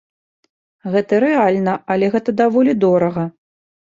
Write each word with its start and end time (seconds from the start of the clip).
Гэта 0.93 1.19
рэальна, 1.23 1.75
але 1.95 2.09
гэта 2.15 2.35
даволі 2.41 2.73
дорага. 2.87 3.29